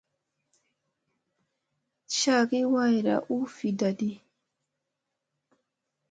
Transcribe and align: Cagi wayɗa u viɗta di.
Cagi 2.17 2.61
wayɗa 2.73 3.15
u 3.33 3.35
viɗta 3.55 3.89
di. 3.99 4.09